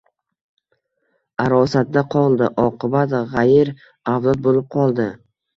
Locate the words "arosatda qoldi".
1.43-2.47